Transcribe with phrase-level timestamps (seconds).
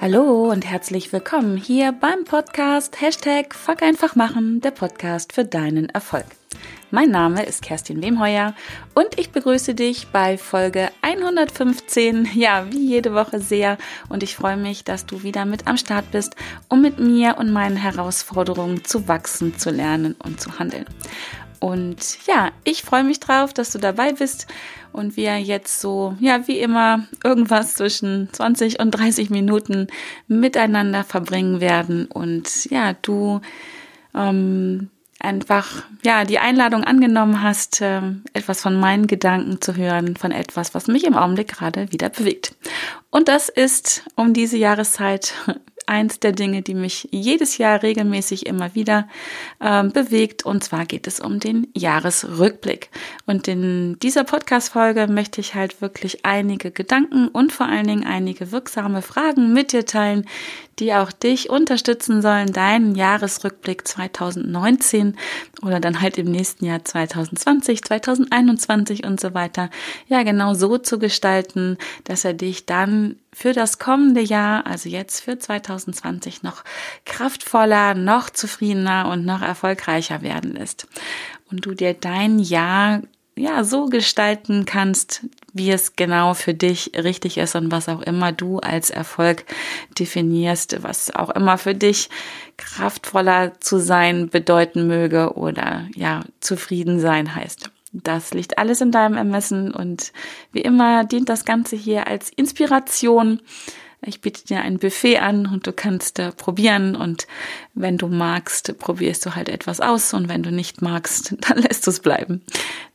[0.00, 5.88] Hallo und herzlich willkommen hier beim Podcast Hashtag Fuck einfach machen, der Podcast für deinen
[5.88, 6.24] Erfolg.
[6.92, 8.54] Mein Name ist Kerstin Wemheuer
[8.94, 13.76] und ich begrüße dich bei Folge 115, ja, wie jede Woche sehr
[14.08, 16.36] und ich freue mich, dass du wieder mit am Start bist,
[16.68, 20.86] um mit mir und meinen Herausforderungen zu wachsen, zu lernen und zu handeln.
[21.60, 24.46] Und ja, ich freue mich drauf, dass du dabei bist
[24.92, 29.88] und wir jetzt so, ja, wie immer, irgendwas zwischen 20 und 30 Minuten
[30.26, 33.40] miteinander verbringen werden und ja, du
[34.14, 34.90] ähm,
[35.20, 38.00] einfach ja die Einladung angenommen hast, äh,
[38.32, 42.54] etwas von meinen Gedanken zu hören, von etwas, was mich im Augenblick gerade wieder bewegt.
[43.10, 45.34] Und das ist um diese Jahreszeit
[45.88, 49.08] eins der Dinge, die mich jedes Jahr regelmäßig immer wieder
[49.60, 50.44] äh, bewegt.
[50.44, 52.90] Und zwar geht es um den Jahresrückblick.
[53.26, 58.52] Und in dieser Podcast-Folge möchte ich halt wirklich einige Gedanken und vor allen Dingen einige
[58.52, 60.26] wirksame Fragen mit dir teilen,
[60.78, 65.16] die auch dich unterstützen sollen, deinen Jahresrückblick 2019
[65.62, 69.70] oder dann halt im nächsten Jahr 2020, 2021 und so weiter,
[70.06, 75.20] ja genau so zu gestalten, dass er dich dann für das kommende Jahr, also jetzt
[75.20, 76.64] für 2020, noch
[77.04, 80.86] kraftvoller, noch zufriedener und noch erfolgreicher werden lässt.
[81.50, 83.02] Und du dir dein Jahr
[83.36, 88.32] ja so gestalten kannst, wie es genau für dich richtig ist und was auch immer
[88.32, 89.44] du als Erfolg
[89.98, 92.10] definierst, was auch immer für dich
[92.56, 97.70] kraftvoller zu sein bedeuten möge oder ja, zufrieden sein heißt.
[97.92, 100.12] Das liegt alles in deinem Ermessen und
[100.52, 103.40] wie immer dient das Ganze hier als Inspiration
[104.00, 107.26] ich biete dir ein Buffet an und du kannst äh, probieren und
[107.74, 111.86] wenn du magst, probierst du halt etwas aus und wenn du nicht magst, dann lässt
[111.86, 112.42] du es bleiben.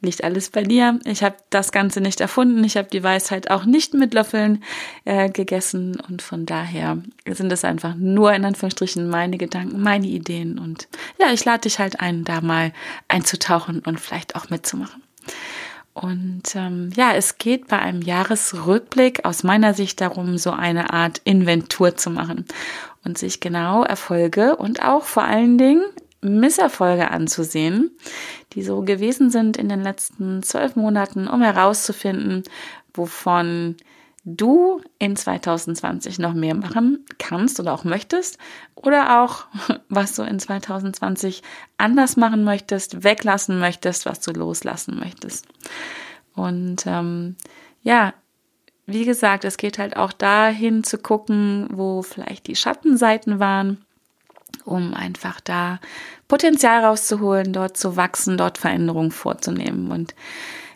[0.01, 0.99] Liegt alles bei dir.
[1.05, 2.63] Ich habe das Ganze nicht erfunden.
[2.63, 4.63] Ich habe die Weisheit auch nicht mit Löffeln
[5.03, 6.97] äh, gegessen und von daher
[7.29, 10.87] sind es einfach nur in Anführungsstrichen meine Gedanken, meine Ideen und
[11.19, 12.71] ja, ich lade dich halt ein, da mal
[13.09, 15.03] einzutauchen und vielleicht auch mitzumachen.
[15.93, 21.21] Und ähm, ja, es geht bei einem Jahresrückblick aus meiner Sicht darum, so eine Art
[21.23, 22.45] Inventur zu machen
[23.03, 25.85] und sich genau Erfolge und auch vor allen Dingen
[26.21, 27.91] Misserfolge anzusehen,
[28.53, 32.43] die so gewesen sind in den letzten zwölf Monaten, um herauszufinden,
[32.93, 33.75] wovon
[34.25, 38.37] du in 2020 noch mehr machen kannst oder auch möchtest
[38.75, 39.45] oder auch
[39.89, 41.43] was du in 2020
[41.77, 45.47] anders machen möchtest, weglassen möchtest, was du loslassen möchtest.
[46.35, 47.35] Und ähm,
[47.81, 48.13] ja,
[48.85, 53.85] wie gesagt, es geht halt auch dahin zu gucken, wo vielleicht die Schattenseiten waren,
[54.65, 55.79] um einfach da
[56.27, 59.91] Potenzial rauszuholen, dort zu wachsen, dort Veränderungen vorzunehmen.
[59.91, 60.15] Und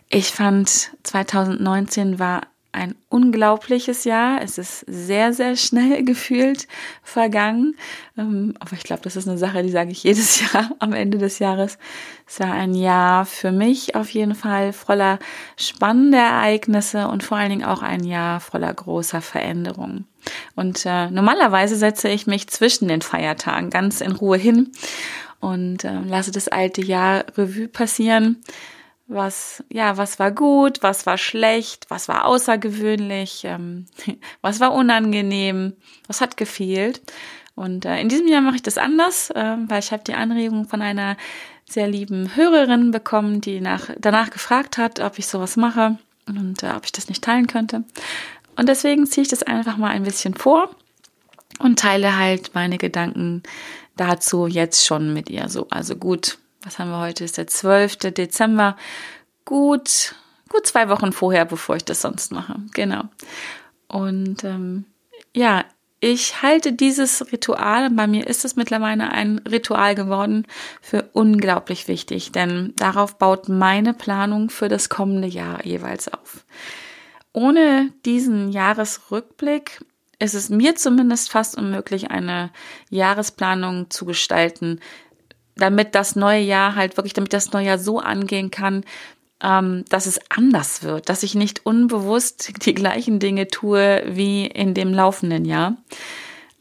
[0.08, 2.42] ich fand 2019 war
[2.78, 4.40] ein unglaubliches Jahr.
[4.42, 6.68] Es ist sehr, sehr schnell gefühlt
[7.02, 7.76] vergangen.
[8.16, 11.18] Ähm, aber ich glaube, das ist eine Sache, die sage ich jedes Jahr am Ende
[11.18, 11.78] des Jahres.
[12.26, 15.18] Es war ein Jahr für mich auf jeden Fall voller
[15.56, 20.06] spannender Ereignisse und vor allen Dingen auch ein Jahr voller großer Veränderungen.
[20.54, 24.72] Und äh, normalerweise setze ich mich zwischen den Feiertagen ganz in Ruhe hin
[25.40, 28.42] und äh, lasse das alte Jahr Revue passieren
[29.08, 33.86] was, ja, was war gut, was war schlecht, was war außergewöhnlich, ähm,
[34.42, 35.74] was war unangenehm,
[36.06, 37.00] was hat gefehlt.
[37.54, 40.68] Und äh, in diesem Jahr mache ich das anders, äh, weil ich habe die Anregung
[40.68, 41.16] von einer
[41.68, 46.70] sehr lieben Hörerin bekommen, die nach, danach gefragt hat, ob ich sowas mache und äh,
[46.76, 47.84] ob ich das nicht teilen könnte.
[48.56, 50.70] Und deswegen ziehe ich das einfach mal ein bisschen vor
[51.58, 53.42] und teile halt meine Gedanken
[53.96, 55.48] dazu jetzt schon mit ihr.
[55.48, 57.24] So, also gut, was haben wir heute?
[57.24, 57.96] Ist der 12.
[58.12, 58.76] Dezember.
[59.46, 60.14] Gut,
[60.50, 62.56] gut zwei Wochen vorher, bevor ich das sonst mache.
[62.74, 63.04] Genau.
[63.86, 64.84] Und ähm,
[65.34, 65.64] ja,
[66.00, 70.46] ich halte dieses Ritual, bei mir ist es mittlerweile ein Ritual geworden,
[70.82, 76.44] für unglaublich wichtig, denn darauf baut meine Planung für das kommende Jahr jeweils auf.
[77.32, 79.80] Ohne diesen Jahresrückblick
[80.18, 82.50] ist es mir zumindest fast unmöglich, eine
[82.90, 84.80] Jahresplanung zu gestalten,
[85.58, 88.84] damit das neue Jahr halt wirklich, damit das neue Jahr so angehen kann,
[89.42, 94.74] ähm, dass es anders wird, dass ich nicht unbewusst die gleichen Dinge tue wie in
[94.74, 95.76] dem laufenden Jahr.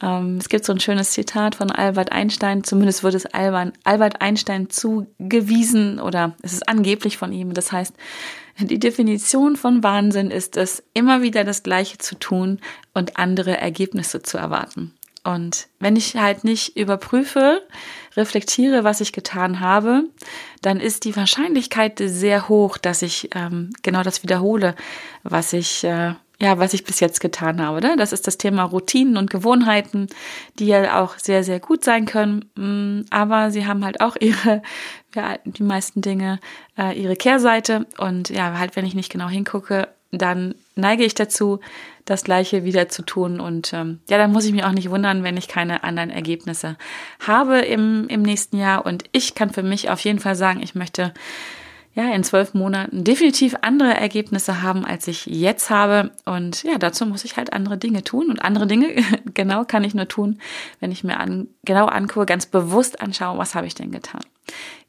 [0.02, 4.70] Ähm, es gibt so ein schönes Zitat von Albert Einstein, zumindest wird es Albert Einstein
[4.70, 7.54] zugewiesen oder es ist angeblich von ihm.
[7.54, 7.96] Das heißt,
[8.60, 12.60] die Definition von Wahnsinn ist es, immer wieder das Gleiche zu tun
[12.94, 14.94] und andere Ergebnisse zu erwarten.
[15.28, 17.62] Und wenn ich halt nicht überprüfe,
[18.16, 20.06] reflektiere, was ich getan habe,
[20.62, 24.74] dann ist die Wahrscheinlichkeit sehr hoch, dass ich ähm, genau das wiederhole,
[25.24, 27.78] was ich äh, ja, was ich bis jetzt getan habe.
[27.78, 27.98] Oder?
[27.98, 30.08] Das ist das Thema Routinen und Gewohnheiten,
[30.60, 32.46] die ja auch sehr, sehr gut sein können.
[32.56, 34.62] Mm, aber sie haben halt auch ihre,
[35.14, 36.40] ja, die meisten Dinge,
[36.78, 37.86] äh, ihre Kehrseite.
[37.98, 41.60] Und ja, halt, wenn ich nicht genau hingucke, dann neige ich dazu,
[42.06, 43.40] das Gleiche wieder zu tun.
[43.40, 46.78] Und ähm, ja, dann muss ich mich auch nicht wundern, wenn ich keine anderen Ergebnisse
[47.26, 48.86] habe im, im nächsten Jahr.
[48.86, 51.14] Und ich kann für mich auf jeden Fall sagen, ich möchte
[51.98, 56.12] ja, in zwölf Monaten definitiv andere Ergebnisse haben, als ich jetzt habe.
[56.26, 58.30] Und ja, dazu muss ich halt andere Dinge tun.
[58.30, 58.90] Und andere Dinge,
[59.34, 60.40] genau, kann ich nur tun,
[60.80, 64.22] wenn ich mir an, genau angucke, ganz bewusst anschaue, was habe ich denn getan.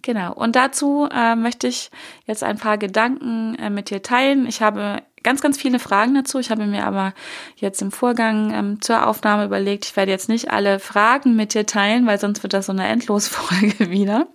[0.02, 0.35] Genau.
[0.35, 1.90] Und dazu äh, möchte ich
[2.26, 4.46] jetzt ein paar Gedanken äh, mit dir teilen.
[4.46, 6.39] Ich habe ganz, ganz viele Fragen dazu.
[6.39, 7.13] Ich habe mir aber
[7.57, 11.67] jetzt im Vorgang ähm, zur Aufnahme überlegt, ich werde jetzt nicht alle Fragen mit dir
[11.67, 14.29] teilen, weil sonst wird das so eine Endlosfolge wieder.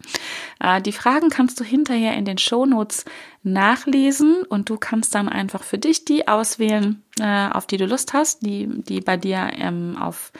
[0.59, 3.05] Äh, die Fragen kannst du hinterher in den Shownotes
[3.41, 8.13] nachlesen und du kannst dann einfach für dich die auswählen, äh, auf die du Lust
[8.13, 10.31] hast, die, die bei dir ähm, auf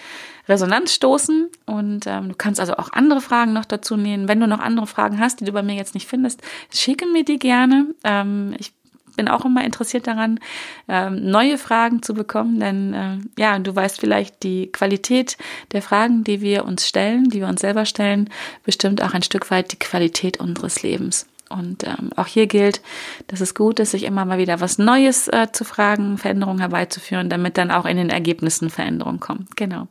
[0.48, 1.50] Resonanz stoßen.
[1.66, 4.28] Und ähm, du kannst also auch andere Fragen noch dazu nehmen.
[4.28, 7.26] Wenn du noch andere Fragen hast, die du bei mir jetzt nicht findest, schicke mir
[7.26, 7.88] die gerne.
[8.04, 8.72] Ähm, ich
[9.16, 10.40] bin auch immer interessiert daran,
[10.88, 15.38] ähm, neue Fragen zu bekommen, denn äh, ja, du weißt vielleicht, die Qualität
[15.72, 18.30] der Fragen, die wir uns stellen, die wir uns selber stellen,
[18.64, 21.28] bestimmt auch ein Stück weit die Qualität unseres Lebens.
[21.54, 22.82] Und ähm, auch hier gilt,
[23.28, 27.30] dass es gut ist, sich immer mal wieder was Neues äh, zu fragen, Veränderungen herbeizuführen,
[27.30, 29.48] damit dann auch in den Ergebnissen Veränderungen kommen.
[29.56, 29.88] Genau.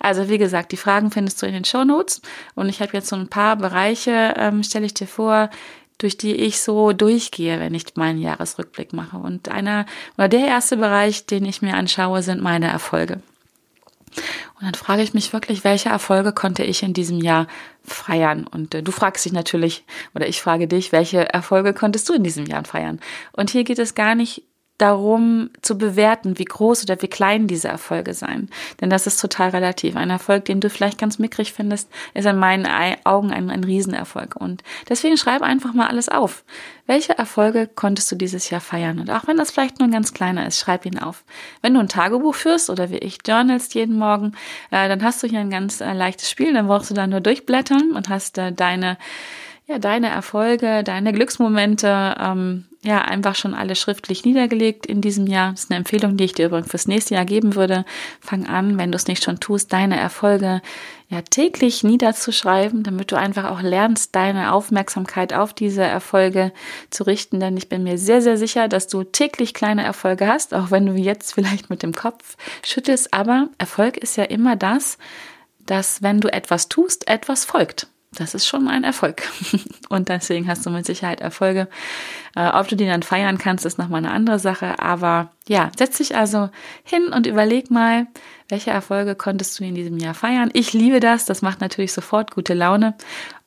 [0.00, 2.20] Also wie gesagt, die Fragen findest du in den Show Notes.
[2.56, 5.50] Und ich habe jetzt so ein paar Bereiche, ähm, stelle ich dir vor,
[5.98, 9.16] durch die ich so durchgehe, wenn ich meinen Jahresrückblick mache.
[9.16, 9.86] Und einer
[10.16, 13.20] oder der erste Bereich, den ich mir anschaue, sind meine Erfolge.
[14.56, 17.48] Und dann frage ich mich wirklich, welche Erfolge konnte ich in diesem Jahr
[17.84, 18.46] feiern?
[18.46, 22.22] Und äh, du fragst dich natürlich, oder ich frage dich, welche Erfolge konntest du in
[22.22, 23.00] diesem Jahr feiern?
[23.32, 24.42] Und hier geht es gar nicht
[24.78, 28.50] darum zu bewerten, wie groß oder wie klein diese Erfolge sein.
[28.80, 29.94] Denn das ist total relativ.
[29.94, 32.66] Ein Erfolg, den du vielleicht ganz mickrig findest, ist in meinen
[33.04, 34.34] Augen ein, ein Riesenerfolg.
[34.34, 36.44] Und deswegen schreib einfach mal alles auf.
[36.86, 38.98] Welche Erfolge konntest du dieses Jahr feiern?
[38.98, 41.24] Und auch wenn das vielleicht nur ein ganz kleiner ist, schreib ihn auf.
[41.62, 44.32] Wenn du ein Tagebuch führst oder wie ich journalst jeden Morgen,
[44.72, 46.52] äh, dann hast du hier ein ganz äh, leichtes Spiel.
[46.52, 48.98] Dann brauchst du da nur durchblättern und hast äh, deine
[49.66, 55.52] ja, deine Erfolge, deine Glücksmomente, ähm, ja, einfach schon alle schriftlich niedergelegt in diesem Jahr.
[55.52, 57.86] Das ist eine Empfehlung, die ich dir übrigens fürs nächste Jahr geben würde.
[58.20, 60.60] Fang an, wenn du es nicht schon tust, deine Erfolge
[61.08, 66.52] ja täglich niederzuschreiben, damit du einfach auch lernst, deine Aufmerksamkeit auf diese Erfolge
[66.90, 67.40] zu richten.
[67.40, 70.84] Denn ich bin mir sehr, sehr sicher, dass du täglich kleine Erfolge hast, auch wenn
[70.84, 73.14] du jetzt vielleicht mit dem Kopf schüttelst.
[73.14, 74.98] Aber Erfolg ist ja immer das,
[75.64, 79.22] dass wenn du etwas tust, etwas folgt das ist schon ein Erfolg.
[79.88, 81.68] Und deswegen hast du mit Sicherheit Erfolge.
[82.36, 84.78] Äh, ob du die dann feiern kannst, ist nochmal eine andere Sache.
[84.78, 86.50] Aber ja, setz dich also
[86.82, 88.06] hin und überleg mal,
[88.48, 90.50] welche Erfolge konntest du in diesem Jahr feiern.
[90.52, 91.24] Ich liebe das.
[91.24, 92.94] Das macht natürlich sofort gute Laune.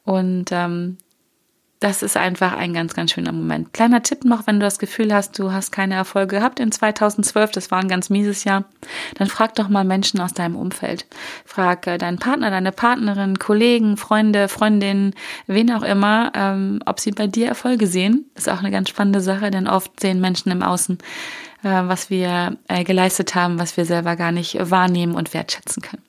[0.04, 0.98] Und ähm,
[1.79, 3.71] das ist einfach ein ganz, ganz schöner Moment.
[3.71, 7.51] Kleiner Tipp noch, wenn du das Gefühl hast, du hast keine Erfolge gehabt in 2012,
[7.51, 8.65] das war ein ganz mieses Jahr,
[9.15, 11.06] dann frag doch mal Menschen aus deinem Umfeld.
[11.45, 15.13] Frag äh, deinen Partner, deine Partnerin, Kollegen, Freunde, Freundinnen,
[15.45, 18.25] wen auch immer, ähm, ob sie bei dir Erfolge sehen.
[18.35, 20.98] Ist auch eine ganz spannende Sache, denn oft sehen Menschen im Außen,
[21.63, 26.01] äh, was wir äh, geleistet haben, was wir selber gar nicht wahrnehmen und wertschätzen können.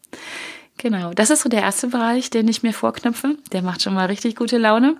[0.78, 3.34] Genau, das ist so der erste Bereich, den ich mir vorknüpfe.
[3.52, 4.96] Der macht schon mal richtig gute Laune.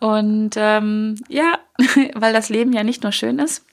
[0.00, 1.58] Und ähm, ja,
[2.14, 3.64] weil das Leben ja nicht nur schön ist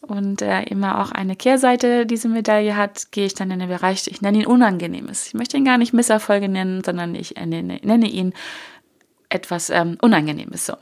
[0.00, 4.06] und äh, immer auch eine Kehrseite diese Medaille hat, gehe ich dann in den Bereich,
[4.06, 5.26] ich nenne ihn Unangenehmes.
[5.26, 8.32] Ich möchte ihn gar nicht Misserfolge nennen, sondern ich nenne, nenne ihn
[9.28, 10.74] etwas ähm, Unangenehmes so.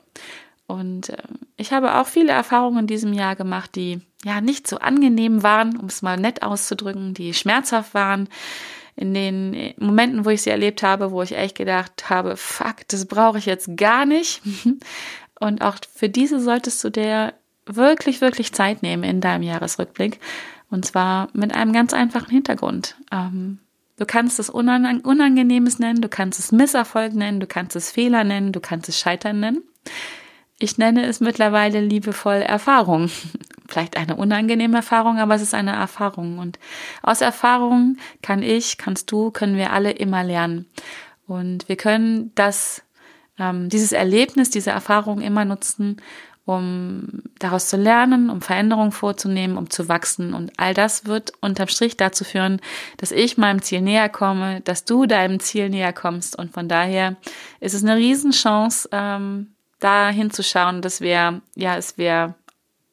[0.67, 1.17] Und äh,
[1.57, 5.77] ich habe auch viele Erfahrungen in diesem Jahr gemacht, die ja nicht so angenehm waren,
[5.77, 8.29] um es mal nett auszudrücken, die schmerzhaft waren,
[8.99, 13.07] in den Momenten, wo ich sie erlebt habe, wo ich echt gedacht habe, fuck, das
[13.07, 14.43] brauche ich jetzt gar nicht.
[15.41, 17.33] Und auch für diese solltest du dir
[17.65, 20.19] wirklich, wirklich Zeit nehmen in deinem Jahresrückblick.
[20.69, 22.97] Und zwar mit einem ganz einfachen Hintergrund.
[23.13, 23.61] Ähm,
[23.99, 28.51] du kannst es Unangenehmes nennen, du kannst es Misserfolg nennen, du kannst es Fehler nennen,
[28.51, 29.63] du kannst es Scheitern nennen.
[30.59, 33.11] Ich nenne es mittlerweile liebevoll Erfahrung.
[33.69, 36.39] Vielleicht eine unangenehme Erfahrung, aber es ist eine Erfahrung.
[36.39, 36.59] Und
[37.03, 40.67] aus Erfahrung kann ich, kannst du, können wir alle immer lernen.
[41.27, 42.83] Und wir können das,
[43.39, 46.01] ähm, dieses Erlebnis, diese Erfahrung immer nutzen,
[46.47, 50.33] um daraus zu lernen, um Veränderungen vorzunehmen, um zu wachsen.
[50.33, 52.63] Und all das wird unterm Strich dazu führen,
[52.97, 56.39] dass ich meinem Ziel näher komme, dass du deinem Ziel näher kommst.
[56.39, 57.17] Und von daher
[57.61, 59.49] ist es eine Riesenchance, ähm,
[59.79, 62.35] da hinzuschauen, das wäre, ja, es wäre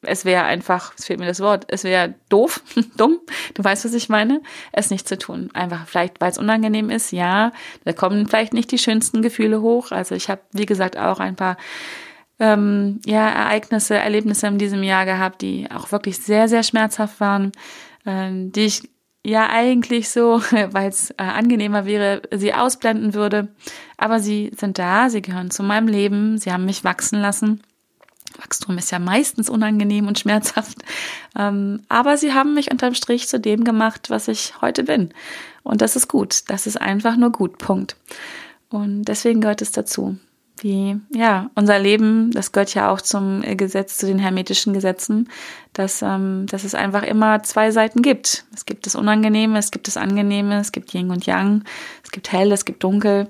[0.02, 2.62] es wäre einfach, es fehlt mir das Wort, es wäre doof,
[2.96, 3.18] dumm,
[3.54, 5.50] du weißt, was ich meine, es nicht zu tun.
[5.54, 7.52] Einfach vielleicht, weil es unangenehm ist, ja,
[7.84, 9.90] da kommen vielleicht nicht die schönsten Gefühle hoch.
[9.90, 11.56] Also ich habe, wie gesagt, auch ein paar
[12.38, 17.52] ähm, ja, Ereignisse, Erlebnisse in diesem Jahr gehabt, die auch wirklich sehr, sehr schmerzhaft waren,
[18.04, 18.90] ähm, die ich
[19.24, 23.48] ja eigentlich so, weil es äh, angenehmer wäre, sie ausblenden würde.
[23.96, 27.62] Aber sie sind da, sie gehören zu meinem Leben, sie haben mich wachsen lassen.
[28.46, 30.78] Wachstum ist ja meistens unangenehm und schmerzhaft.
[31.36, 35.10] Ähm, aber sie haben mich unterm Strich zu dem gemacht, was ich heute bin.
[35.64, 36.44] Und das ist gut.
[36.48, 37.58] Das ist einfach nur gut.
[37.58, 37.96] Punkt.
[38.70, 40.16] Und deswegen gehört es dazu
[40.62, 45.28] wie, ja, unser Leben, das gehört ja auch zum Gesetz, zu den hermetischen Gesetzen,
[45.72, 48.44] dass, ähm, dass es einfach immer zwei Seiten gibt.
[48.54, 51.64] Es gibt das Unangenehme, es gibt das Angenehme, es gibt Yin und Yang,
[52.02, 53.28] es gibt hell, es gibt dunkel.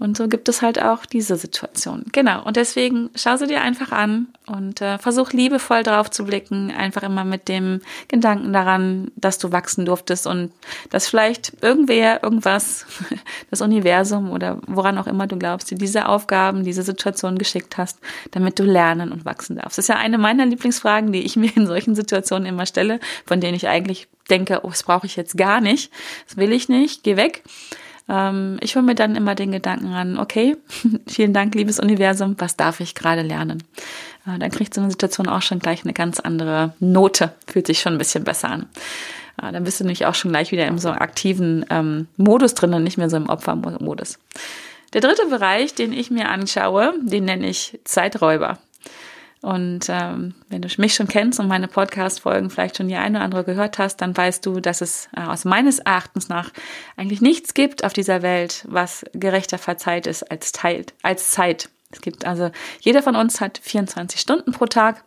[0.00, 2.04] Und so gibt es halt auch diese Situation.
[2.12, 2.44] Genau.
[2.44, 6.70] Und deswegen schau sie dir einfach an und äh, versuch liebevoll drauf zu blicken.
[6.70, 10.52] Einfach immer mit dem Gedanken daran, dass du wachsen durftest und
[10.90, 12.86] dass vielleicht irgendwer, irgendwas,
[13.50, 17.98] das Universum oder woran auch immer du glaubst, dir diese Aufgaben, diese Situation geschickt hast,
[18.30, 19.78] damit du lernen und wachsen darfst.
[19.78, 23.40] Das ist ja eine meiner Lieblingsfragen, die ich mir in solchen Situationen immer stelle, von
[23.40, 25.90] denen ich eigentlich denke, oh, das brauche ich jetzt gar nicht.
[26.28, 27.02] Das will ich nicht.
[27.02, 27.42] Geh weg.
[28.08, 30.56] Ähm, ich hole mir dann immer den Gedanken an, okay,
[31.06, 33.62] vielen Dank, liebes Universum, was darf ich gerade lernen?
[34.26, 37.80] Äh, dann kriegt so eine Situation auch schon gleich eine ganz andere Note, fühlt sich
[37.80, 38.66] schon ein bisschen besser an.
[39.42, 42.74] Äh, dann bist du nämlich auch schon gleich wieder im so aktiven ähm, Modus drin
[42.74, 44.18] und nicht mehr so im Opfermodus.
[44.94, 48.58] Der dritte Bereich, den ich mir anschaue, den nenne ich Zeiträuber.
[49.40, 53.24] Und ähm, wenn du mich schon kennst und meine Podcast-Folgen vielleicht schon die eine oder
[53.24, 56.50] andere gehört hast, dann weißt du, dass es äh, aus meines Erachtens nach
[56.96, 61.68] eigentlich nichts gibt auf dieser Welt, was gerechter verzeiht ist als, teilt, als Zeit.
[61.90, 65.04] Es gibt also, jeder von uns hat 24 Stunden pro Tag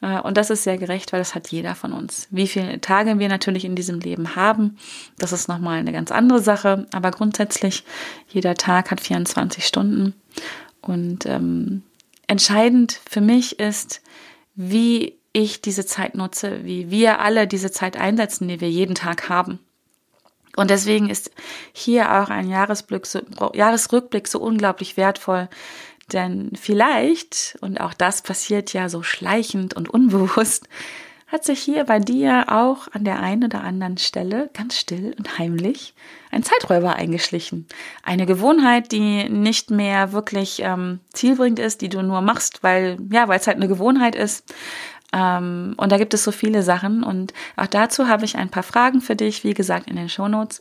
[0.00, 2.28] äh, und das ist sehr gerecht, weil das hat jeder von uns.
[2.30, 4.78] Wie viele Tage wir natürlich in diesem Leben haben,
[5.18, 7.84] das ist nochmal eine ganz andere Sache, aber grundsätzlich,
[8.28, 10.14] jeder Tag hat 24 Stunden
[10.80, 11.82] und ähm,
[12.26, 14.00] entscheidend für mich ist,
[14.54, 19.28] wie ich diese Zeit nutze, wie wir alle diese Zeit einsetzen, die wir jeden Tag
[19.28, 19.58] haben.
[20.56, 21.32] Und deswegen ist
[21.72, 25.48] hier auch ein Jahresrückblick so unglaublich wertvoll.
[26.12, 30.68] Denn vielleicht, und auch das passiert ja so schleichend und unbewusst,
[31.34, 35.36] hat sich hier bei dir auch an der einen oder anderen Stelle ganz still und
[35.36, 35.92] heimlich
[36.30, 37.66] ein Zeiträuber eingeschlichen.
[38.04, 43.26] Eine Gewohnheit, die nicht mehr wirklich ähm, zielbringend ist, die du nur machst, weil ja,
[43.26, 44.54] weil es halt eine Gewohnheit ist.
[45.12, 48.62] Ähm, und da gibt es so viele Sachen und auch dazu habe ich ein paar
[48.62, 50.60] Fragen für dich, wie gesagt in den Shownotes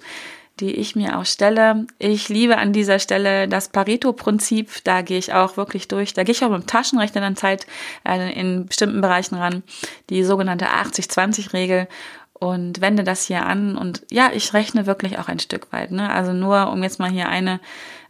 [0.59, 1.87] die ich mir auch stelle.
[1.97, 4.83] Ich liebe an dieser Stelle das Pareto-Prinzip.
[4.83, 6.13] Da gehe ich auch wirklich durch.
[6.13, 7.65] Da gehe ich auch mit dem Taschenrechner dann Zeit
[8.07, 9.63] äh, in bestimmten Bereichen ran.
[10.09, 11.87] Die sogenannte 80-20-Regel
[12.33, 13.77] und wende das hier an.
[13.77, 15.91] Und ja, ich rechne wirklich auch ein Stück weit.
[15.91, 16.09] Ne?
[16.09, 17.59] Also nur, um jetzt mal hier eine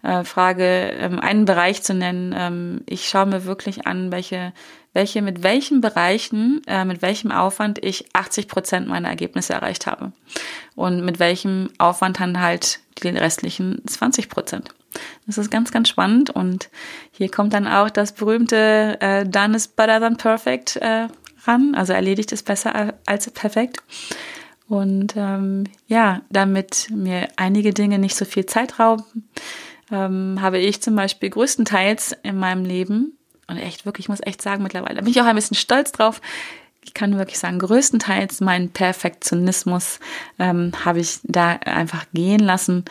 [0.02, 2.36] äh, Frage, ähm, einen Bereich zu nennen.
[2.38, 4.52] Ähm, ich schaue mir wirklich an, welche
[4.94, 10.12] welche mit welchen Bereichen, äh, mit welchem Aufwand ich 80 Prozent meiner Ergebnisse erreicht habe.
[10.76, 14.70] Und mit welchem Aufwand dann halt die restlichen 20 Prozent.
[15.26, 16.30] Das ist ganz, ganz spannend.
[16.30, 16.70] Und
[17.12, 21.08] hier kommt dann auch das berühmte äh, Done is better than perfect äh,
[21.46, 21.74] ran.
[21.76, 23.82] Also erledigt ist besser als perfekt.
[24.70, 29.30] Und ähm, ja, damit mir einige Dinge nicht so viel Zeit rauben,
[29.92, 34.42] ähm, habe ich zum Beispiel größtenteils in meinem Leben und echt wirklich, ich muss echt
[34.42, 36.22] sagen, mittlerweile bin ich auch ein bisschen stolz drauf.
[36.84, 40.00] Ich kann wirklich sagen, größtenteils meinen Perfektionismus
[40.40, 42.86] ähm, habe ich da einfach gehen lassen,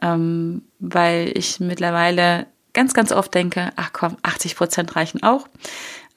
[0.00, 5.46] ähm, weil ich mittlerweile ganz, ganz oft denke, ach komm, 80 Prozent reichen auch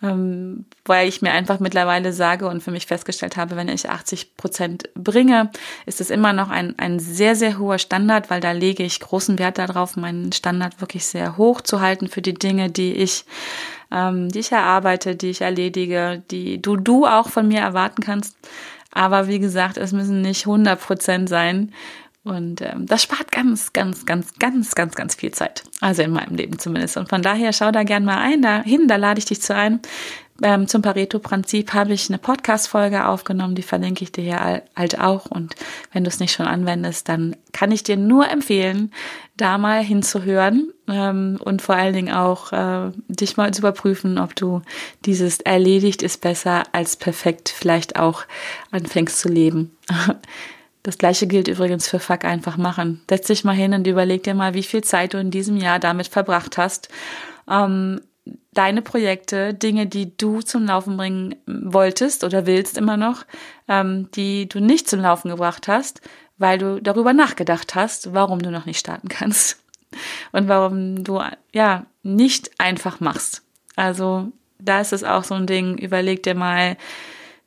[0.04, 4.38] ähm, weil ich mir einfach mittlerweile sage und für mich festgestellt habe, wenn ich 80
[4.38, 5.50] Prozent bringe,
[5.86, 9.40] ist es immer noch ein, ein sehr, sehr hoher Standard, weil da lege ich großen
[9.40, 13.26] Wert darauf, meinen Standard wirklich sehr hoch zu halten für die Dinge, die ich,
[13.92, 18.36] ähm, die ich erarbeite, die ich erledige, die du, du auch von mir erwarten kannst.
[18.92, 21.74] Aber wie gesagt, es müssen nicht 100 Prozent sein.
[22.24, 25.64] Und ähm, das spart ganz, ganz, ganz, ganz, ganz, ganz viel Zeit.
[25.80, 26.98] Also in meinem Leben zumindest.
[26.98, 29.80] Und von daher schau da gern mal ein, dahin, da lade ich dich zu ein.
[30.44, 35.26] Ähm, zum Pareto-Prinzip habe ich eine Podcast-Folge aufgenommen, die verlinke ich dir hier halt auch.
[35.26, 35.56] Und
[35.92, 38.92] wenn du es nicht schon anwendest, dann kann ich dir nur empfehlen,
[39.36, 44.36] da mal hinzuhören ähm, und vor allen Dingen auch äh, dich mal zu überprüfen, ob
[44.36, 44.62] du
[45.06, 48.24] dieses erledigt ist besser als perfekt vielleicht auch
[48.72, 49.76] anfängst zu leben.
[50.84, 53.02] Das gleiche gilt übrigens für Fuck einfach machen.
[53.10, 55.80] Setz dich mal hin und überleg dir mal, wie viel Zeit du in diesem Jahr
[55.80, 56.88] damit verbracht hast,
[57.50, 58.00] ähm,
[58.54, 63.26] deine Projekte, Dinge, die du zum Laufen bringen wolltest oder willst immer noch,
[63.68, 66.02] ähm, die du nicht zum Laufen gebracht hast,
[66.38, 69.64] weil du darüber nachgedacht hast, warum du noch nicht starten kannst
[70.32, 71.22] und warum du
[71.54, 73.44] ja nicht einfach machst.
[73.76, 76.78] Also da ist es auch so ein Ding, überleg dir mal,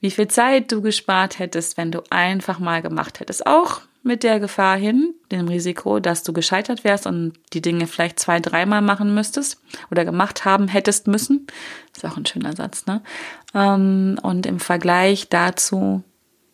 [0.00, 3.46] wie viel Zeit du gespart hättest, wenn du einfach mal gemacht hättest.
[3.46, 8.19] Auch mit der Gefahr hin, dem Risiko, dass du gescheitert wärst und die Dinge vielleicht
[8.19, 11.47] zwei, dreimal machen müsstest oder gemacht haben hättest müssen.
[11.95, 13.02] Ist auch ein schöner Satz, ne?
[13.54, 16.02] Ähm, und im Vergleich dazu,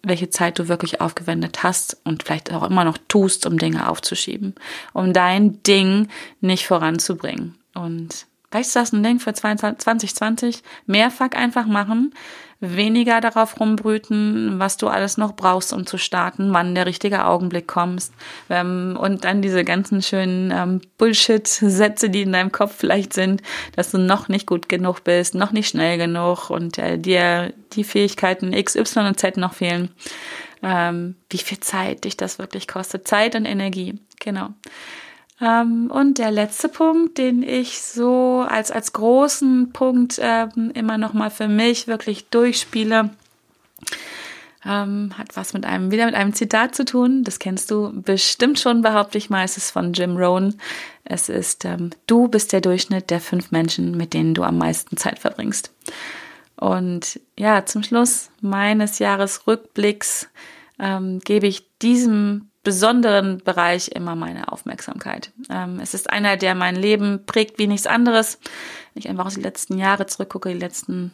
[0.03, 4.55] welche Zeit du wirklich aufgewendet hast und vielleicht auch immer noch tust, um Dinge aufzuschieben,
[4.93, 6.09] um dein Ding
[6.41, 7.57] nicht voranzubringen.
[7.75, 10.63] Und Vielleicht ist das ein Ding für 2020.
[10.87, 12.15] Mehr Fuck einfach machen,
[12.61, 17.67] weniger darauf rumbrüten, was du alles noch brauchst, um zu starten, wann der richtige Augenblick
[17.67, 18.15] kommst.
[18.49, 23.43] Ähm, und dann diese ganzen schönen ähm, Bullshit-Sätze, die in deinem Kopf vielleicht sind,
[23.75, 27.85] dass du noch nicht gut genug bist, noch nicht schnell genug und äh, dir die
[27.85, 29.91] Fähigkeiten X, Y und Z noch fehlen.
[30.63, 33.07] Ähm, wie viel Zeit dich das wirklich kostet.
[33.07, 34.01] Zeit und Energie.
[34.21, 34.51] Genau.
[35.41, 41.13] Ähm, und der letzte Punkt, den ich so als, als großen Punkt ähm, immer noch
[41.13, 43.11] mal für mich wirklich durchspiele,
[44.65, 47.23] ähm, hat was mit einem, wieder mit einem Zitat zu tun.
[47.23, 49.45] Das kennst du bestimmt schon, behaupte ich mal.
[49.45, 50.55] Es ist von Jim Rohn.
[51.05, 54.97] Es ist, ähm, du bist der Durchschnitt der fünf Menschen, mit denen du am meisten
[54.97, 55.71] Zeit verbringst.
[56.57, 60.29] Und ja, zum Schluss meines Jahresrückblicks
[60.79, 65.31] ähm, gebe ich diesem besonderen Bereich immer meine Aufmerksamkeit.
[65.49, 68.41] Ähm, es ist einer, der mein Leben prägt wie nichts anderes.
[68.93, 71.13] Wenn ich einfach aus die letzten Jahre zurückgucke, die letzten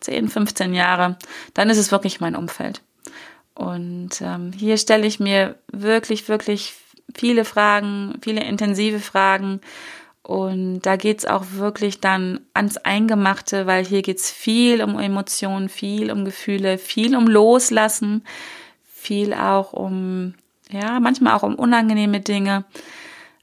[0.00, 1.16] 10, 15 Jahre,
[1.54, 2.82] dann ist es wirklich mein Umfeld.
[3.54, 6.74] Und ähm, hier stelle ich mir wirklich, wirklich
[7.16, 9.62] viele Fragen, viele intensive Fragen.
[10.22, 16.12] Und da geht's auch wirklich dann ans Eingemachte, weil hier geht's viel um Emotionen, viel
[16.12, 18.22] um Gefühle, viel um Loslassen,
[18.84, 20.34] viel auch um
[20.70, 22.64] ja, manchmal auch um unangenehme Dinge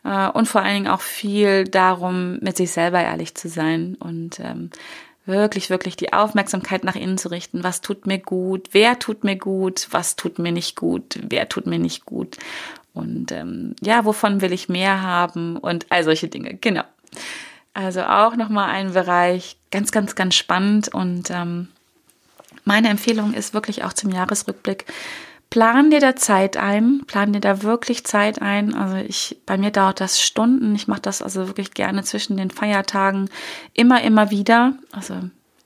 [0.04, 4.40] äh, und vor allen Dingen auch viel darum, mit sich selber ehrlich zu sein und
[4.40, 4.72] ähm,
[5.26, 7.63] wirklich, wirklich die Aufmerksamkeit nach innen zu richten.
[7.63, 8.70] Was tut mir gut?
[8.72, 9.88] Wer tut mir gut?
[9.92, 11.20] Was tut mir nicht gut?
[11.22, 12.38] Wer tut mir nicht gut?
[12.94, 15.58] Und ähm, ja, wovon will ich mehr haben?
[15.58, 16.56] Und all solche Dinge.
[16.56, 16.84] Genau.
[17.74, 20.88] Also auch nochmal ein Bereich, ganz, ganz, ganz spannend.
[20.88, 21.68] Und ähm,
[22.63, 24.86] meine Empfehlung ist wirklich auch zum Jahresrückblick,
[25.50, 28.74] plan dir da Zeit ein, plan dir da wirklich Zeit ein.
[28.74, 30.76] Also ich, bei mir dauert das Stunden.
[30.76, 33.30] Ich mache das also wirklich gerne zwischen den Feiertagen
[33.74, 34.74] immer, immer wieder.
[34.92, 35.16] Also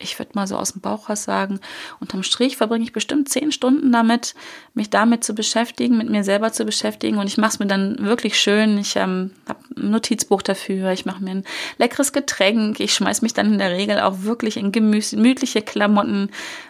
[0.03, 1.59] ich würde mal so aus dem Bauch was sagen,
[1.99, 4.35] unterm Strich verbringe ich bestimmt zehn Stunden damit,
[4.73, 7.17] mich damit zu beschäftigen, mit mir selber zu beschäftigen.
[7.17, 8.77] Und ich mache es mir dann wirklich schön.
[8.77, 11.43] Ich ähm, habe ein Notizbuch dafür, ich mache mir ein
[11.77, 16.29] leckeres Getränk, ich schmeiß mich dann in der Regel auch wirklich in gemütliche Klamotten.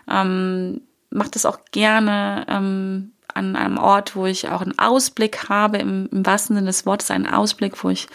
[0.09, 5.77] Ähm, mache das auch gerne ähm, an einem Ort, wo ich auch einen Ausblick habe,
[5.77, 8.07] im, im wahrsten Sinne des Wortes einen Ausblick, wo ich,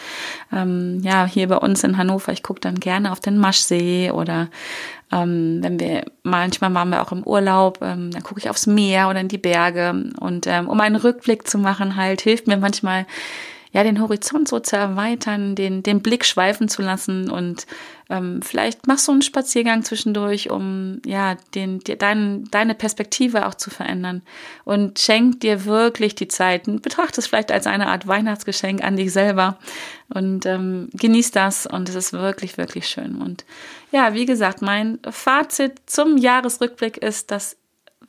[0.51, 4.49] ähm, ja, hier bei uns in Hannover, ich gucke dann gerne auf den Maschsee oder
[5.11, 9.09] ähm, wenn wir, manchmal waren wir auch im Urlaub, ähm, dann gucke ich aufs Meer
[9.09, 10.11] oder in die Berge.
[10.19, 13.05] Und ähm, um einen Rückblick zu machen halt, hilft mir manchmal
[13.71, 17.67] ja, den Horizont so zu erweitern, den, den Blick schweifen zu lassen und
[18.09, 23.55] ähm, vielleicht machst du einen Spaziergang zwischendurch, um ja, den, die, dein, deine Perspektive auch
[23.55, 24.21] zu verändern
[24.63, 26.63] und schenk dir wirklich die Zeit.
[26.81, 29.59] Betrachte es vielleicht als eine Art Weihnachtsgeschenk an dich selber
[30.09, 33.15] und ähm, genieß das und es ist wirklich, wirklich schön.
[33.21, 33.45] Und
[33.91, 37.57] ja, wie gesagt, mein Fazit zum Jahresrückblick ist, dass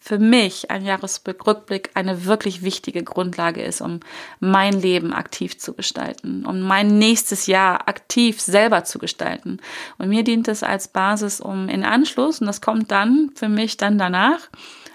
[0.09, 4.01] für mich ein Jahresrückblick eine wirklich wichtige Grundlage ist, um
[4.41, 9.59] mein Leben aktiv zu gestalten, um mein nächstes Jahr aktiv selber zu gestalten.
[9.99, 13.77] Und mir dient es als Basis, um in Anschluss, und das kommt dann für mich
[13.77, 14.49] dann danach,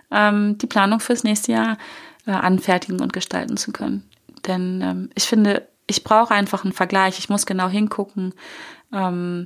[0.09, 1.77] ähm, die Planung fürs nächste Jahr
[2.25, 4.09] äh, anfertigen und gestalten zu können.
[4.47, 7.19] Denn ähm, ich finde, ich brauche einfach einen Vergleich.
[7.19, 8.33] Ich muss genau hingucken,
[8.91, 9.45] ähm,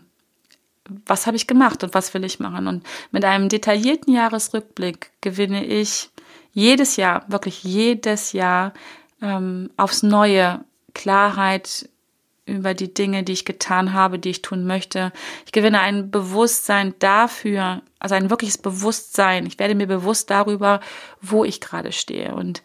[1.05, 2.67] was habe ich gemacht und was will ich machen.
[2.67, 6.09] Und mit einem detaillierten Jahresrückblick gewinne ich
[6.53, 8.73] jedes Jahr, wirklich jedes Jahr
[9.21, 11.89] ähm, aufs neue Klarheit
[12.47, 15.11] über die Dinge, die ich getan habe, die ich tun möchte.
[15.45, 19.45] Ich gewinne ein Bewusstsein dafür, also ein wirkliches Bewusstsein.
[19.45, 20.79] Ich werde mir bewusst darüber,
[21.21, 22.33] wo ich gerade stehe.
[22.33, 22.63] Und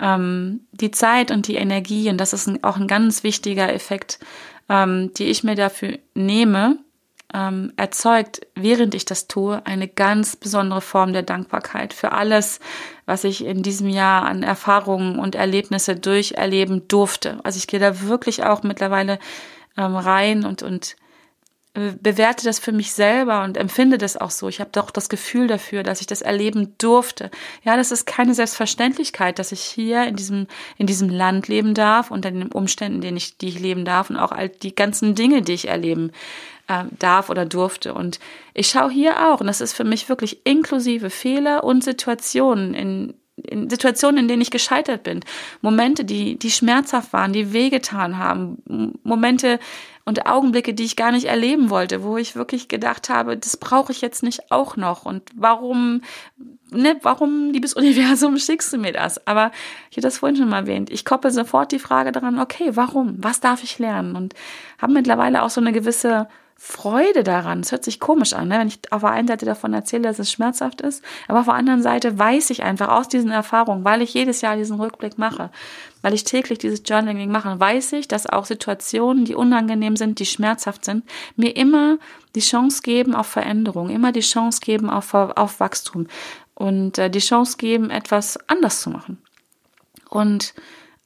[0.00, 4.18] ähm, die Zeit und die Energie, und das ist ein, auch ein ganz wichtiger Effekt,
[4.68, 6.78] ähm, die ich mir dafür nehme,
[7.34, 12.60] ähm, erzeugt, während ich das tue, eine ganz besondere Form der Dankbarkeit für alles,
[13.06, 17.38] was ich in diesem Jahr an Erfahrungen und Erlebnisse durcherleben durfte.
[17.44, 19.18] Also ich gehe da wirklich auch mittlerweile
[19.76, 20.96] ähm, rein und, und
[21.78, 24.48] bewerte das für mich selber und empfinde das auch so.
[24.48, 27.30] Ich habe doch das Gefühl dafür, dass ich das erleben durfte.
[27.64, 32.10] Ja, das ist keine Selbstverständlichkeit, dass ich hier in diesem, in diesem Land leben darf
[32.10, 35.42] unter den Umständen, denen ich, die ich leben darf und auch all die ganzen Dinge,
[35.42, 36.12] die ich erleben
[36.68, 37.94] äh, darf oder durfte.
[37.94, 38.20] Und
[38.54, 43.14] ich schaue hier auch, und das ist für mich wirklich inklusive Fehler und Situationen in
[43.42, 45.20] in Situationen, in denen ich gescheitert bin,
[45.60, 49.58] Momente, die, die schmerzhaft waren, die wehgetan haben, Momente,
[50.08, 53.92] und Augenblicke, die ich gar nicht erleben wollte, wo ich wirklich gedacht habe, das brauche
[53.92, 56.00] ich jetzt nicht auch noch und warum,
[56.70, 59.26] ne, warum, liebes Universum, schickst du mir das?
[59.26, 59.52] Aber
[59.90, 60.88] ich habe das vorhin schon mal erwähnt.
[60.88, 63.16] Ich koppel sofort die Frage daran, okay, warum?
[63.18, 64.16] Was darf ich lernen?
[64.16, 64.34] Und
[64.78, 66.26] habe mittlerweile auch so eine gewisse
[66.60, 67.60] Freude daran.
[67.60, 68.58] Es hört sich komisch an, ne?
[68.58, 71.54] wenn ich auf der einen Seite davon erzähle, dass es schmerzhaft ist, aber auf der
[71.54, 75.50] anderen Seite weiß ich einfach aus diesen Erfahrungen, weil ich jedes Jahr diesen Rückblick mache,
[76.02, 80.26] weil ich täglich dieses Journaling mache, weiß ich, dass auch Situationen, die unangenehm sind, die
[80.26, 81.04] schmerzhaft sind,
[81.36, 81.98] mir immer
[82.34, 86.08] die Chance geben auf Veränderung, immer die Chance geben auf, auf Wachstum
[86.54, 89.22] und äh, die Chance geben, etwas anders zu machen.
[90.10, 90.54] Und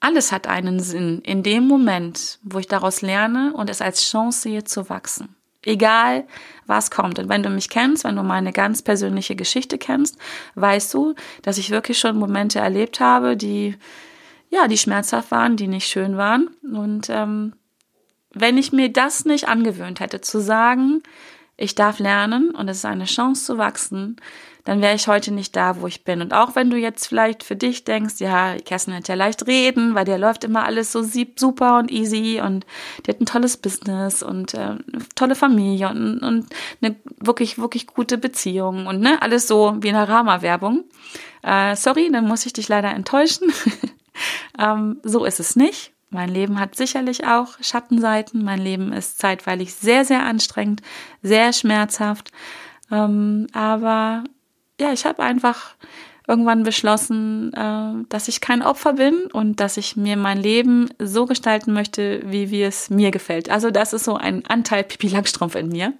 [0.00, 4.40] alles hat einen Sinn in dem Moment, wo ich daraus lerne und es als Chance
[4.40, 5.36] sehe zu wachsen.
[5.64, 6.26] Egal,
[6.66, 7.18] was kommt.
[7.18, 10.18] Und wenn du mich kennst, wenn du meine ganz persönliche Geschichte kennst,
[10.54, 13.76] weißt du, dass ich wirklich schon Momente erlebt habe, die,
[14.50, 16.48] ja, die schmerzhaft waren, die nicht schön waren.
[16.62, 17.54] Und ähm,
[18.32, 21.02] wenn ich mir das nicht angewöhnt hätte, zu sagen,
[21.56, 24.16] ich darf lernen und es ist eine Chance zu wachsen,
[24.64, 26.22] dann wäre ich heute nicht da, wo ich bin.
[26.22, 29.94] Und auch wenn du jetzt vielleicht für dich denkst, ja, Kerstin hat ja leicht reden,
[29.94, 32.64] weil der läuft immer alles so super und easy und
[33.04, 34.80] die hat ein tolles Business und äh, eine
[35.14, 36.46] tolle Familie und, und
[36.80, 40.84] eine wirklich, wirklich gute Beziehung und ne, alles so wie in der Rama-Werbung.
[41.42, 43.52] Äh, sorry, dann muss ich dich leider enttäuschen.
[44.58, 45.92] ähm, so ist es nicht.
[46.10, 48.44] Mein Leben hat sicherlich auch Schattenseiten.
[48.44, 50.82] Mein Leben ist zeitweilig sehr, sehr anstrengend,
[51.22, 52.30] sehr schmerzhaft.
[52.90, 54.22] Ähm, aber
[54.82, 55.74] ja, ich habe einfach
[56.28, 61.26] irgendwann beschlossen, äh, dass ich kein Opfer bin und dass ich mir mein Leben so
[61.26, 63.50] gestalten möchte, wie, wie es mir gefällt.
[63.50, 65.94] Also das ist so ein Anteil Pipi Langstrumpf in mir.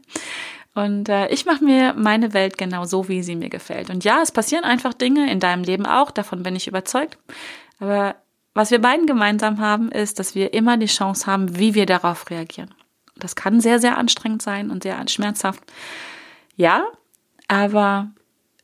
[0.75, 3.91] Und äh, ich mache mir meine Welt genau so, wie sie mir gefällt.
[3.91, 7.19] Und ja, es passieren einfach Dinge in deinem Leben auch, davon bin ich überzeugt.
[7.79, 8.15] Aber
[8.55, 12.31] was wir beiden gemeinsam haben, ist, dass wir immer die Chance haben, wie wir darauf
[12.31, 12.75] reagieren.
[13.17, 15.63] Das kann sehr, sehr anstrengend sein und sehr schmerzhaft.
[16.57, 16.85] Ja,
[17.49, 18.11] aber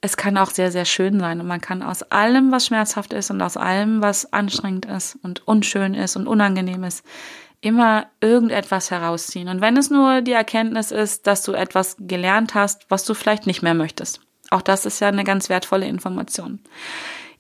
[0.01, 1.41] es kann auch sehr, sehr schön sein.
[1.41, 5.47] Und man kann aus allem, was schmerzhaft ist und aus allem, was anstrengend ist und
[5.47, 7.05] unschön ist und unangenehm ist,
[7.61, 9.49] immer irgendetwas herausziehen.
[9.49, 13.47] Und wenn es nur die Erkenntnis ist, dass du etwas gelernt hast, was du vielleicht
[13.47, 14.21] nicht mehr möchtest.
[14.51, 16.61] Auch das ist ja eine ganz wertvolle Information.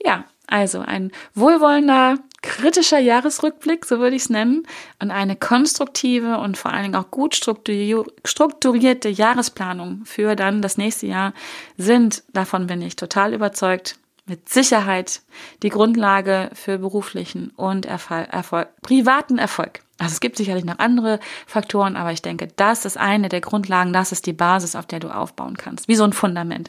[0.04, 4.66] Ja, also ein wohlwollender, kritischer Jahresrückblick, so würde ich es nennen,
[5.00, 11.06] und eine konstruktive und vor allen Dingen auch gut strukturierte Jahresplanung für dann das nächste
[11.06, 11.34] Jahr
[11.76, 15.22] sind, davon bin ich total überzeugt, mit Sicherheit
[15.62, 19.80] die Grundlage für beruflichen und Erfolg, Erfolg, privaten Erfolg.
[19.98, 23.92] Also es gibt sicherlich noch andere Faktoren, aber ich denke, das ist eine der Grundlagen,
[23.92, 26.68] das ist die Basis, auf der du aufbauen kannst, wie so ein Fundament.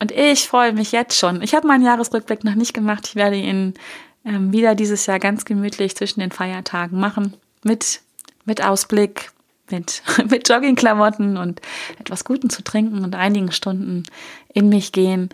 [0.00, 1.42] Und ich freue mich jetzt schon.
[1.42, 3.08] Ich habe meinen Jahresrückblick noch nicht gemacht.
[3.08, 3.74] Ich werde ihn
[4.24, 7.34] ähm, wieder dieses Jahr ganz gemütlich zwischen den Feiertagen machen.
[7.62, 8.00] Mit,
[8.44, 9.30] mit Ausblick,
[9.70, 11.60] mit, mit Joggingklamotten und
[11.98, 14.04] etwas Guten zu trinken und einigen Stunden
[14.52, 15.30] in mich gehen.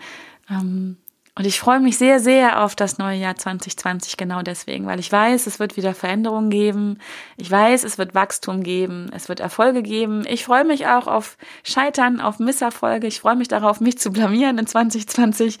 [0.49, 0.97] Ähm,
[1.37, 5.11] und ich freue mich sehr, sehr auf das neue Jahr 2020 genau deswegen, weil ich
[5.11, 6.97] weiß, es wird wieder Veränderungen geben.
[7.35, 9.11] Ich weiß, es wird Wachstum geben.
[9.13, 10.25] Es wird Erfolge geben.
[10.27, 13.05] Ich freue mich auch auf Scheitern, auf Misserfolge.
[13.05, 15.59] Ich freue mich darauf, mich zu blamieren in 2020.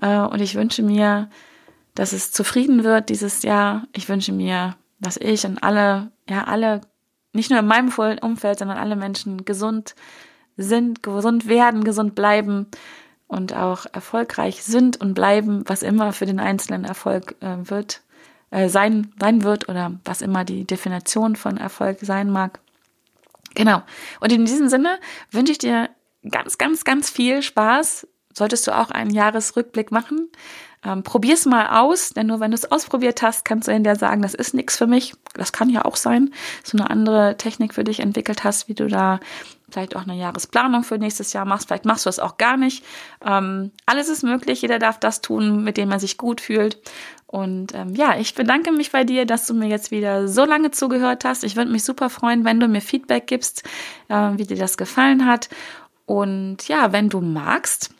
[0.00, 1.28] Äh, und ich wünsche mir,
[1.98, 3.88] dass es zufrieden wird dieses Jahr.
[3.92, 6.82] Ich wünsche mir, dass ich und alle, ja, alle,
[7.32, 7.90] nicht nur in meinem
[8.22, 9.96] Umfeld, sondern alle Menschen gesund
[10.56, 12.68] sind, gesund werden, gesund bleiben
[13.26, 18.02] und auch erfolgreich sind und bleiben, was immer für den Einzelnen Erfolg äh, wird,
[18.52, 22.60] äh, sein, sein wird oder was immer die Definition von Erfolg sein mag.
[23.56, 23.82] Genau.
[24.20, 25.00] Und in diesem Sinne
[25.32, 25.90] wünsche ich dir
[26.30, 28.06] ganz, ganz, ganz viel Spaß.
[28.32, 30.30] Solltest du auch einen Jahresrückblick machen.
[30.84, 34.22] Ähm, probier's mal aus, denn nur wenn du es ausprobiert hast, kannst du hinterher sagen,
[34.22, 35.14] das ist nichts für mich.
[35.34, 36.30] Das kann ja auch sein,
[36.70, 39.18] du eine andere Technik für dich entwickelt hast, wie du da
[39.70, 41.68] vielleicht auch eine Jahresplanung für nächstes Jahr machst.
[41.68, 42.84] Vielleicht machst du es auch gar nicht.
[43.24, 44.62] Ähm, alles ist möglich.
[44.62, 46.78] Jeder darf das tun, mit dem er sich gut fühlt.
[47.26, 50.70] Und ähm, ja, ich bedanke mich bei dir, dass du mir jetzt wieder so lange
[50.70, 51.44] zugehört hast.
[51.44, 53.64] Ich würde mich super freuen, wenn du mir Feedback gibst,
[54.08, 55.50] äh, wie dir das gefallen hat.
[56.06, 57.90] Und ja, wenn du magst,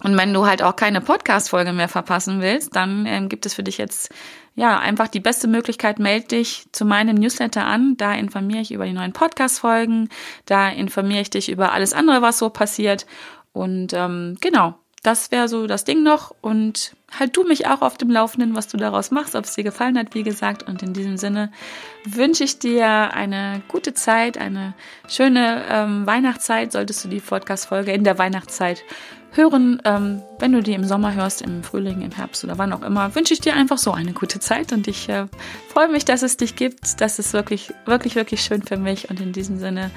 [0.00, 3.62] Und wenn du halt auch keine Podcast-Folge mehr verpassen willst, dann ähm, gibt es für
[3.62, 4.12] dich jetzt
[4.54, 7.96] ja einfach die beste Möglichkeit, melde dich zu meinem Newsletter an.
[7.96, 10.08] Da informiere ich über die neuen Podcast-Folgen,
[10.46, 13.06] da informiere ich dich über alles andere, was so passiert.
[13.52, 16.34] Und ähm, genau, das wäre so das Ding noch.
[16.40, 19.64] Und halt du mich auch auf dem Laufenden, was du daraus machst, ob es dir
[19.64, 20.62] gefallen hat, wie gesagt.
[20.62, 21.50] Und in diesem Sinne
[22.04, 24.74] wünsche ich dir eine gute Zeit, eine
[25.08, 26.72] schöne ähm, Weihnachtszeit.
[26.72, 28.84] Solltest du die Podcast-Folge in der Weihnachtszeit
[29.32, 32.82] hören, ähm, wenn du die im Sommer hörst, im Frühling, im Herbst oder wann auch
[32.82, 35.26] immer, wünsche ich dir einfach so eine gute Zeit und ich äh,
[35.68, 37.00] freue mich, dass es dich gibt.
[37.00, 39.90] Das ist wirklich, wirklich, wirklich schön für mich und in diesem Sinne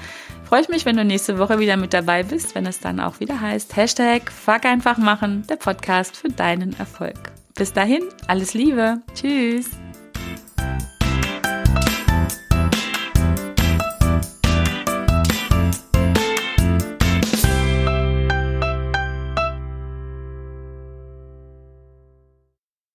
[0.44, 3.20] freue ich mich, wenn du nächste Woche wieder mit dabei bist, wenn es dann auch
[3.20, 7.32] wieder heißt Hashtag Fuck einfach machen, der Podcast für deinen Erfolg.
[7.54, 9.00] Bis dahin, alles Liebe.
[9.14, 9.70] Tschüss.